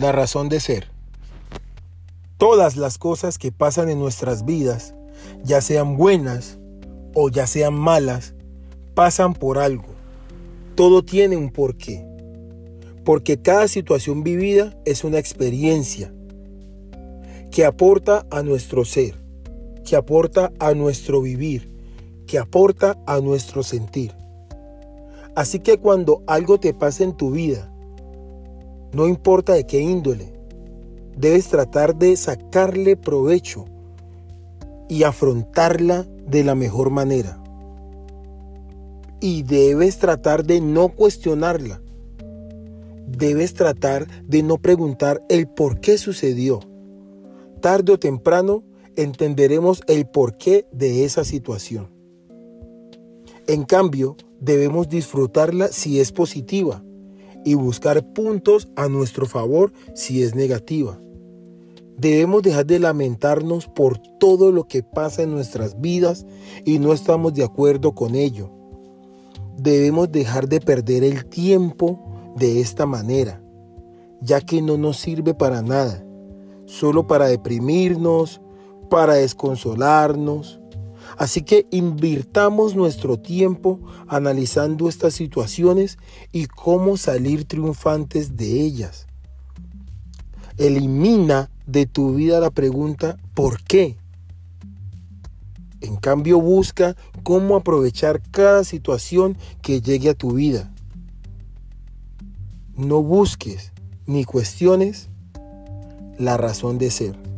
La 0.00 0.12
razón 0.12 0.48
de 0.48 0.60
ser. 0.60 0.86
Todas 2.38 2.78
las 2.78 2.96
cosas 2.96 3.36
que 3.36 3.52
pasan 3.52 3.90
en 3.90 3.98
nuestras 3.98 4.46
vidas, 4.46 4.94
ya 5.44 5.60
sean 5.60 5.98
buenas 5.98 6.58
o 7.12 7.28
ya 7.28 7.46
sean 7.46 7.74
malas, 7.74 8.32
pasan 8.94 9.34
por 9.34 9.58
algo. 9.58 9.88
Todo 10.74 11.04
tiene 11.04 11.36
un 11.36 11.50
porqué. 11.50 12.02
Porque 13.04 13.42
cada 13.42 13.68
situación 13.68 14.22
vivida 14.22 14.74
es 14.86 15.04
una 15.04 15.18
experiencia 15.18 16.10
que 17.50 17.66
aporta 17.66 18.24
a 18.30 18.42
nuestro 18.42 18.86
ser, 18.86 19.22
que 19.84 19.96
aporta 19.96 20.50
a 20.60 20.72
nuestro 20.72 21.20
vivir, 21.20 21.70
que 22.26 22.38
aporta 22.38 22.98
a 23.06 23.20
nuestro 23.20 23.62
sentir. 23.62 24.14
Así 25.36 25.58
que 25.58 25.76
cuando 25.76 26.22
algo 26.26 26.58
te 26.58 26.72
pasa 26.72 27.04
en 27.04 27.14
tu 27.14 27.32
vida, 27.32 27.70
no 28.92 29.06
importa 29.06 29.54
de 29.54 29.66
qué 29.66 29.80
índole, 29.80 30.32
debes 31.16 31.48
tratar 31.48 31.96
de 31.96 32.16
sacarle 32.16 32.96
provecho 32.96 33.66
y 34.88 35.04
afrontarla 35.04 36.06
de 36.26 36.42
la 36.42 36.54
mejor 36.54 36.90
manera. 36.90 37.40
Y 39.20 39.42
debes 39.42 39.98
tratar 39.98 40.44
de 40.44 40.60
no 40.60 40.88
cuestionarla. 40.88 41.80
Debes 43.06 43.54
tratar 43.54 44.06
de 44.24 44.42
no 44.42 44.56
preguntar 44.56 45.22
el 45.28 45.46
por 45.46 45.80
qué 45.80 45.98
sucedió. 45.98 46.60
Tarde 47.60 47.92
o 47.92 47.98
temprano 47.98 48.64
entenderemos 48.96 49.82
el 49.86 50.06
porqué 50.06 50.66
de 50.72 51.04
esa 51.04 51.24
situación. 51.24 51.90
En 53.46 53.64
cambio, 53.64 54.16
debemos 54.40 54.88
disfrutarla 54.88 55.68
si 55.68 56.00
es 56.00 56.12
positiva 56.12 56.82
y 57.44 57.54
buscar 57.54 58.04
puntos 58.12 58.68
a 58.76 58.88
nuestro 58.88 59.26
favor 59.26 59.72
si 59.94 60.22
es 60.22 60.34
negativa. 60.34 61.00
Debemos 61.96 62.42
dejar 62.42 62.66
de 62.66 62.78
lamentarnos 62.78 63.66
por 63.66 63.98
todo 64.18 64.52
lo 64.52 64.66
que 64.66 64.82
pasa 64.82 65.22
en 65.22 65.32
nuestras 65.32 65.80
vidas 65.80 66.24
y 66.64 66.78
no 66.78 66.94
estamos 66.94 67.34
de 67.34 67.44
acuerdo 67.44 67.94
con 67.94 68.14
ello. 68.14 68.50
Debemos 69.58 70.10
dejar 70.10 70.48
de 70.48 70.60
perder 70.60 71.04
el 71.04 71.26
tiempo 71.26 72.00
de 72.36 72.60
esta 72.60 72.86
manera, 72.86 73.42
ya 74.22 74.40
que 74.40 74.62
no 74.62 74.78
nos 74.78 74.96
sirve 74.96 75.34
para 75.34 75.60
nada, 75.60 76.02
solo 76.64 77.06
para 77.06 77.26
deprimirnos, 77.26 78.40
para 78.88 79.14
desconsolarnos, 79.14 80.60
Así 81.20 81.42
que 81.42 81.66
invirtamos 81.70 82.74
nuestro 82.74 83.18
tiempo 83.18 83.78
analizando 84.08 84.88
estas 84.88 85.12
situaciones 85.12 85.98
y 86.32 86.46
cómo 86.46 86.96
salir 86.96 87.44
triunfantes 87.44 88.38
de 88.38 88.62
ellas. 88.62 89.06
Elimina 90.56 91.50
de 91.66 91.84
tu 91.84 92.14
vida 92.14 92.40
la 92.40 92.48
pregunta 92.50 93.18
¿por 93.34 93.62
qué? 93.64 93.98
En 95.82 95.96
cambio 95.96 96.40
busca 96.40 96.96
cómo 97.22 97.54
aprovechar 97.54 98.22
cada 98.30 98.64
situación 98.64 99.36
que 99.60 99.82
llegue 99.82 100.08
a 100.08 100.14
tu 100.14 100.32
vida. 100.32 100.72
No 102.76 103.02
busques 103.02 103.72
ni 104.06 104.24
cuestiones 104.24 105.10
la 106.16 106.38
razón 106.38 106.78
de 106.78 106.90
ser. 106.90 107.29